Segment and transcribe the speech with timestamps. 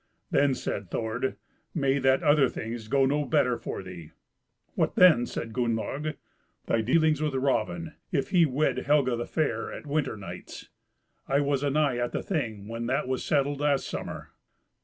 [0.31, 1.35] Then said Thord,
[1.75, 4.09] "Maybe that other things go no better for thee."
[4.73, 6.15] "What then?" says Gunnlaug.
[6.65, 10.69] "Thy dealings with Raven, if he wed Helga the Fair at winter nights.
[11.27, 14.31] I was anigh at the Thing when that was settled last summer."